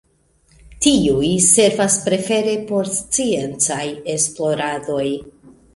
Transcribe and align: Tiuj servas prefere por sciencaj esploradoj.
Tiuj 0.85 1.29
servas 1.49 1.99
prefere 2.07 2.57
por 2.73 2.91
sciencaj 2.97 3.83
esploradoj. 4.19 5.09